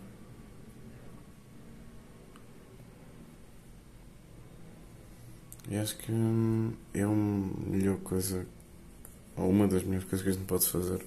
E 5.68 5.76
acho 5.76 5.96
que 5.96 6.12
hum, 6.12 6.74
é 6.92 7.02
a 7.02 7.08
melhor 7.08 7.98
coisa, 8.00 8.46
ou 9.36 9.48
uma 9.48 9.66
das 9.66 9.82
melhores 9.82 10.08
coisas 10.08 10.22
que 10.22 10.30
a 10.30 10.32
gente 10.32 10.46
pode 10.46 10.68
fazer. 10.68 11.04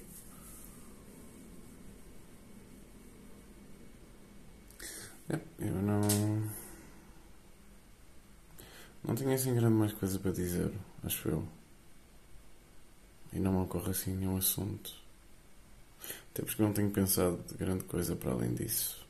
É, 5.30 5.40
eu 5.60 5.76
não. 5.76 6.02
Não 9.04 9.16
tenho 9.16 9.34
assim 9.34 9.54
grande 9.56 9.76
mais 9.76 9.94
coisa 9.94 10.20
para 10.20 10.32
dizer, 10.32 10.72
acho 11.04 11.30
eu. 11.30 11.48
E 13.32 13.40
não 13.40 13.52
me 13.54 13.60
ocorre 13.60 13.92
assim 13.92 14.16
nenhum 14.16 14.38
assunto. 14.38 15.07
Até 16.32 16.44
porque 16.44 16.62
não 16.62 16.74
tenho 16.74 16.92
pensado 16.92 17.44
de 17.48 17.56
grande 17.56 17.84
coisa 17.86 18.16
para 18.16 18.32
além 18.32 18.54
disso. 18.54 19.06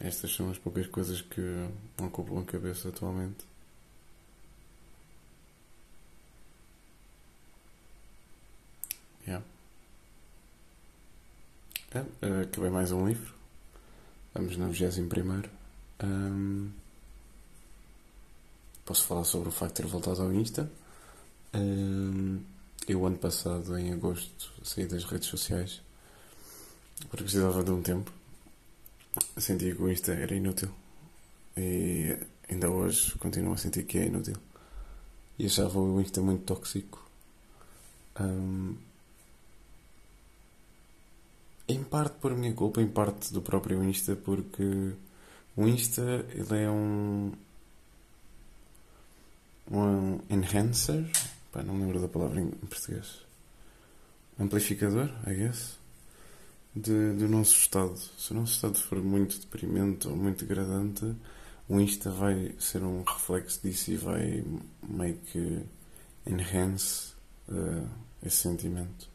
Estas 0.00 0.34
são 0.34 0.50
as 0.50 0.58
poucas 0.58 0.86
coisas 0.86 1.20
que 1.20 1.40
ocupam 1.98 2.40
a 2.40 2.44
cabeça 2.44 2.88
atualmente. 2.88 3.44
Yeah. 9.26 9.44
É, 11.92 12.42
acabei 12.42 12.70
mais 12.70 12.92
um 12.92 13.06
livro. 13.06 13.34
Vamos 14.32 14.56
no 14.56 14.70
21. 14.70 15.42
Um, 16.02 16.70
posso 18.86 19.04
falar 19.04 19.24
sobre 19.24 19.50
o 19.50 19.52
facto 19.52 19.76
de 19.76 19.82
ter 19.82 19.88
voltado 19.88 20.22
ao 20.22 20.32
Insta. 20.32 20.70
Um, 21.52 22.40
eu, 22.90 23.06
ano 23.06 23.18
passado, 23.18 23.78
em 23.78 23.92
agosto, 23.92 24.52
saí 24.62 24.86
das 24.86 25.04
redes 25.04 25.28
sociais 25.28 25.82
porque 27.08 27.24
precisava 27.24 27.62
de 27.62 27.70
um 27.70 27.82
tempo. 27.82 28.12
Senti 29.36 29.74
que 29.74 29.82
o 29.82 29.90
Insta 29.90 30.12
era 30.12 30.34
inútil. 30.34 30.70
E 31.56 32.16
ainda 32.48 32.70
hoje 32.70 33.16
continuo 33.18 33.54
a 33.54 33.56
sentir 33.56 33.84
que 33.84 33.98
é 33.98 34.06
inútil. 34.06 34.36
E 35.38 35.46
achava 35.46 35.78
o 35.78 36.00
Insta 36.00 36.20
muito 36.20 36.44
tóxico. 36.44 37.04
Um, 38.20 38.76
em 41.68 41.82
parte 41.84 42.16
por 42.20 42.36
minha 42.36 42.52
culpa, 42.52 42.80
em 42.82 42.88
parte 42.88 43.32
do 43.32 43.40
próprio 43.40 43.82
Insta, 43.82 44.16
porque 44.16 44.92
o 45.56 45.66
Insta 45.66 46.26
ele 46.30 46.64
é 46.64 46.70
um 46.70 47.32
um 49.72 50.18
enhancer, 50.28 51.08
não 51.54 51.74
me 51.74 51.84
lembro 51.84 52.00
da 52.00 52.08
palavra 52.08 52.40
em 52.40 52.50
português, 52.50 53.26
amplificador, 54.38 55.10
I 55.26 55.34
guess, 55.34 55.78
de, 56.74 57.12
do 57.14 57.28
nosso 57.28 57.54
estado. 57.56 57.96
Se 57.96 58.32
o 58.32 58.34
nosso 58.34 58.54
estado 58.54 58.78
for 58.78 59.02
muito 59.02 59.38
deprimente 59.38 60.08
ou 60.08 60.16
muito 60.16 60.44
degradante, 60.44 61.14
o 61.68 61.80
Insta 61.80 62.10
vai 62.10 62.54
ser 62.58 62.82
um 62.82 63.02
reflexo 63.02 63.60
disso 63.62 63.92
e 63.92 63.96
vai 63.96 64.44
meio 64.88 65.16
que 65.18 65.62
enhance 66.26 67.12
uh, 67.48 67.88
esse 68.24 68.36
sentimento. 68.36 69.08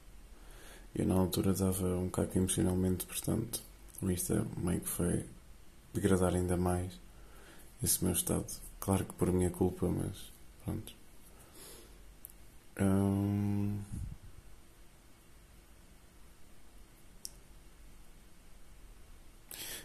Eu 0.93 1.06
na 1.06 1.15
altura 1.15 1.54
dava 1.54 1.98
um 1.98 2.10
caco 2.10 2.38
emocionalmente, 2.38 3.06
portanto, 3.06 3.62
o 4.02 4.10
Insta 4.10 4.45
meio 4.58 4.82
que 4.82 4.88
foi 4.88 5.26
degradar 5.93 6.34
ainda 6.34 6.56
mais 6.56 6.93
esse 7.84 8.04
meu 8.04 8.13
estado. 8.13 8.45
Claro 8.80 9.06
que 9.06 9.13
por 9.13 9.32
minha 9.32 9.50
culpa, 9.50 9.88
mas 9.88 10.32
pronto. 10.63 10.94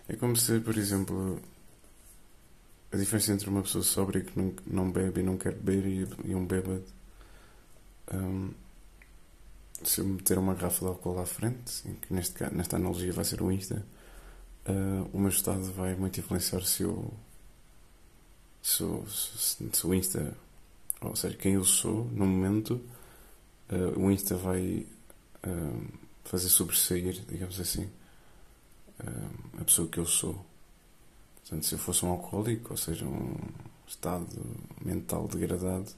É 0.08 0.16
como 0.16 0.36
se, 0.36 0.58
por 0.60 0.76
exemplo, 0.76 1.40
a 2.92 2.96
diferença 2.96 3.32
entre 3.32 3.48
uma 3.48 3.62
pessoa 3.62 3.84
sóbria 3.84 4.22
que 4.22 4.32
não, 4.66 4.90
bebe 4.90 5.20
e 5.20 5.22
não 5.22 5.36
quer 5.38 5.54
beber 5.54 6.08
e, 6.24 6.34
um 6.34 6.44
bêbado. 6.44 6.84
Se 9.84 10.00
eu 10.00 10.04
meter 10.06 10.36
uma 10.38 10.54
garrafa 10.54 10.80
de 10.80 10.86
álcool 10.86 11.20
à 11.20 11.26
frente, 11.26 11.82
que 12.02 12.12
neste, 12.12 12.42
nesta 12.52 12.76
analogia 12.76 13.12
vai 13.12 13.24
ser 13.24 13.40
o 13.40 13.50
Insta, 13.50 13.86
uh, 14.66 15.08
o 15.12 15.18
meu 15.18 15.30
estado 15.30 15.72
vai 15.72 15.94
muito 15.94 16.18
influenciar 16.20 16.62
se 16.62 16.82
eu. 16.82 17.12
Se, 18.62 18.84
se, 19.08 19.70
se, 19.72 19.86
o 19.86 19.94
Insta. 19.94 20.36
Ou 21.00 21.16
seja, 21.16 21.36
quem 21.36 21.54
eu 21.54 21.64
sou 21.64 22.04
no 22.12 22.26
momento, 22.26 22.80
uh, 23.70 23.98
o 23.98 24.10
Insta 24.10 24.36
vai 24.36 24.86
uh, 25.46 25.88
fazer 26.24 26.48
sobressair, 26.48 27.24
digamos 27.28 27.58
assim, 27.58 27.88
a 29.58 29.64
pessoa 29.64 29.88
que 29.88 29.98
eu 29.98 30.06
sou. 30.06 30.44
Portanto, 31.36 31.64
se 31.64 31.74
eu 31.74 31.78
fosse 31.78 32.04
um 32.04 32.10
alcoólico, 32.10 32.72
ou 32.72 32.76
seja, 32.76 33.06
um 33.06 33.34
estado 33.86 34.26
mental 34.84 35.26
degradado, 35.26 35.90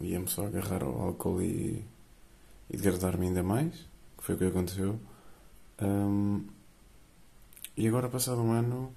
ia-me 0.00 0.28
só 0.28 0.46
agarrar 0.46 0.82
ao 0.82 1.00
álcool 1.00 1.42
e, 1.42 1.84
e 2.70 2.76
degradar-me 2.76 3.26
ainda 3.26 3.42
mais, 3.42 3.74
que 4.16 4.24
foi 4.24 4.34
o 4.36 4.38
que 4.38 4.44
aconteceu. 4.44 4.98
Um, 5.82 6.46
e 7.76 7.86
agora, 7.86 8.08
passado 8.08 8.40
um 8.40 8.52
ano, 8.52 8.92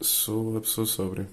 sou 0.00 0.56
a 0.56 0.60
pessoa 0.60 0.86
sóbria. 0.86 1.28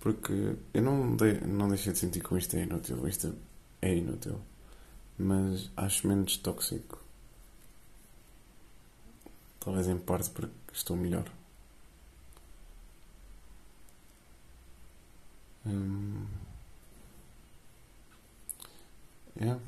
Porque 0.00 0.56
eu 0.74 0.82
não, 0.82 1.16
de, 1.16 1.40
não 1.46 1.68
deixei 1.68 1.92
de 1.92 1.98
sentir 1.98 2.22
que 2.22 2.36
isto 2.36 2.56
é 2.56 2.62
inútil. 2.62 3.08
Isto 3.08 3.34
é 3.82 3.94
inútil. 3.94 4.40
Mas 5.18 5.70
acho 5.76 6.06
menos 6.06 6.36
tóxico. 6.36 7.00
Talvez 9.60 9.88
em 9.88 9.98
parte 9.98 10.30
porque 10.30 10.54
estou 10.72 10.96
melhor. 10.96 11.30
Hum. 15.66 16.26
Yeah. 19.40 19.60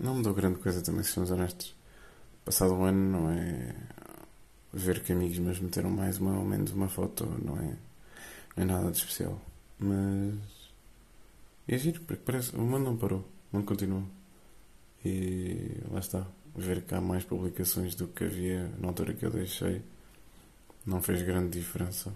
Não 0.00 0.14
me 0.16 0.22
dou 0.22 0.32
grande 0.32 0.58
coisa 0.60 0.80
também, 0.82 1.02
se 1.02 1.10
somos 1.10 1.30
honestos. 1.30 1.74
Passado 2.44 2.74
um 2.74 2.84
ano 2.84 3.10
não 3.10 3.30
é 3.30 3.74
ver 4.72 5.02
que 5.02 5.12
amigos 5.12 5.38
meus 5.38 5.60
meteram 5.60 5.90
mais 5.90 6.18
uma 6.18 6.38
ou 6.38 6.44
menos 6.44 6.72
uma 6.72 6.88
foto, 6.88 7.26
não 7.44 7.56
é, 7.58 7.76
não 8.56 8.62
é 8.62 8.64
nada 8.64 8.90
de 8.90 8.98
especial. 8.98 9.40
Mas 9.78 10.34
é 11.66 11.78
giro, 11.78 12.00
porque 12.02 12.22
parece 12.24 12.54
o 12.56 12.60
mundo 12.60 12.84
não 12.84 12.96
parou, 12.96 13.20
o 13.52 13.56
mundo 13.56 13.66
continua. 13.66 14.02
E 15.04 15.80
lá 15.90 16.00
está. 16.00 16.26
Ver 16.56 16.82
que 16.82 16.94
há 16.94 17.00
mais 17.00 17.24
publicações 17.24 17.94
do 17.94 18.08
que 18.08 18.24
havia 18.24 18.68
na 18.78 18.88
altura 18.88 19.14
que 19.14 19.24
eu 19.24 19.30
deixei 19.30 19.82
não 20.86 21.02
fez 21.02 21.22
grande 21.22 21.58
diferença. 21.58 22.12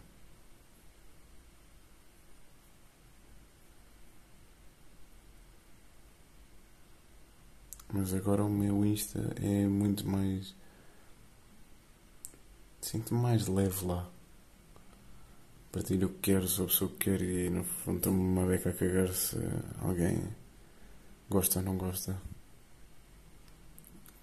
Mas 7.93 8.15
agora 8.15 8.43
o 8.43 8.49
meu 8.49 8.85
Insta 8.87 9.21
é 9.37 9.67
muito 9.67 10.09
mais. 10.09 10.55
Sinto-me 12.83 13.23
mais 13.23 13.47
leve 13.47 13.87
lá. 13.87 14.11
Partilho 15.71 16.09
o 16.09 16.11
que 16.11 16.33
quero, 16.33 16.49
sou 16.49 16.65
a 16.67 16.69
pessoa 16.69 16.91
que 16.91 16.97
quero 16.97 17.25
e 17.25 17.49
no 17.49 17.65
fundo 17.65 17.99
estou-me 17.99 18.19
uma 18.19 18.45
beca 18.45 18.71
a 18.71 18.73
cagar 18.75 19.09
se 19.15 19.39
alguém 19.81 20.21
gosta 21.31 21.61
ou 21.61 21.65
não 21.65 21.79
gosta. 21.79 22.21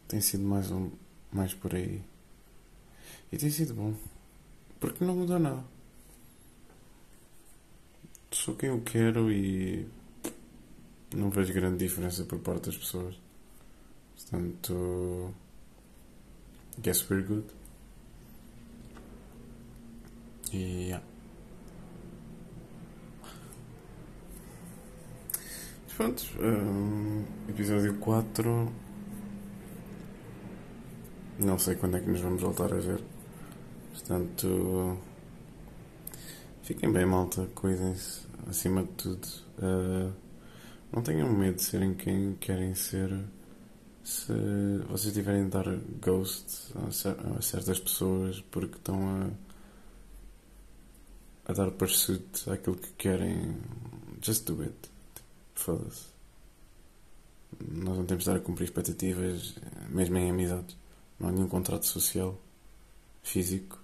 Tem 0.08 0.20
sido 0.20 0.44
mais, 0.44 0.70
um, 0.70 0.92
mais 1.32 1.54
por 1.54 1.74
aí. 1.74 2.04
E 3.32 3.38
tem 3.38 3.50
sido 3.50 3.74
bom. 3.74 3.96
Porque 4.80 5.06
não 5.06 5.16
muda 5.16 5.40
nada. 5.40 5.64
Sou 8.32 8.56
quem 8.56 8.70
eu 8.70 8.82
quero 8.82 9.32
e 9.32 9.88
não 11.16 11.30
vejo 11.30 11.54
grande 11.54 11.78
diferença 11.78 12.26
por 12.26 12.40
parte 12.40 12.66
das 12.66 12.78
pessoas. 12.78 13.16
Portanto, 14.16 15.34
guess 16.82 17.10
we're 17.10 17.26
good. 17.26 17.59
Yeah. 20.52 21.04
Pronto, 25.96 26.24
um, 26.40 27.26
episódio 27.50 27.96
4 28.00 28.72
não 31.40 31.58
sei 31.58 31.76
quando 31.76 31.96
é 31.96 32.02
que 32.02 32.10
nos 32.10 32.20
vamos 32.20 32.42
voltar 32.42 32.74
a 32.74 32.78
ver. 32.78 33.02
Portanto, 33.94 34.98
fiquem 36.64 36.92
bem, 36.92 37.06
malta. 37.06 37.48
Cuidem-se, 37.56 38.28
acima 38.50 38.84
de 38.84 38.90
tudo. 38.90 39.28
Uh, 39.58 40.12
não 40.92 41.02
tenham 41.02 41.32
medo 41.32 41.56
de 41.56 41.64
serem 41.64 41.94
quem 41.94 42.36
querem 42.42 42.76
ser. 42.76 43.18
Se 44.04 44.34
vocês 44.90 45.14
tiverem 45.14 45.46
de 45.46 45.52
dar 45.52 45.66
ghost 46.02 46.74
a 46.76 47.42
certas 47.42 47.80
pessoas 47.80 48.42
porque 48.52 48.76
estão 48.76 49.00
a, 49.08 49.30
a 51.50 51.52
dar 51.52 51.72
pursuit 51.72 52.48
àquilo 52.48 52.76
que 52.76 52.92
querem, 52.94 53.58
just 54.22 54.46
do 54.46 54.62
it. 54.62 54.76
Foda-se. 55.56 56.06
Nós 57.60 57.98
não 57.98 58.06
temos 58.06 58.24
de 58.24 58.30
estar 58.30 58.36
a 58.36 58.40
cumprir 58.40 58.66
expectativas, 58.66 59.56
mesmo 59.90 60.16
em 60.18 60.30
amizades. 60.30 60.78
Não 61.20 61.28
há 61.28 61.32
nenhum 61.32 61.48
contrato 61.48 61.88
social, 61.88 62.40
físico, 63.24 63.80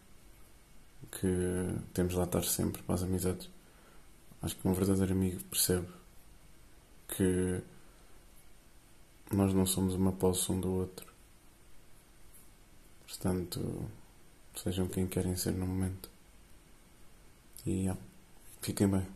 que 1.11 1.75
temos 1.91 2.13
lá 2.13 2.25
estar 2.25 2.43
sempre 2.43 2.83
para 2.83 2.93
as 2.93 3.01
amizades. 3.01 3.49
Acho 4.43 4.55
que 4.55 4.67
um 4.67 4.73
verdadeiro 4.73 5.13
amigo 5.13 5.43
percebe 5.45 5.87
que 7.07 7.61
nós 9.31 9.51
não 9.55 9.65
somos 9.65 9.95
uma 9.95 10.11
posse 10.11 10.51
um 10.51 10.61
do 10.61 10.71
outro. 10.71 11.11
Portanto, 13.07 13.89
sejam 14.55 14.87
quem 14.87 15.07
querem 15.07 15.35
ser 15.35 15.53
no 15.53 15.65
momento. 15.65 16.14
E 17.65 17.85
yeah, 17.85 17.99
fiquem 18.61 18.87
bem. 18.87 19.14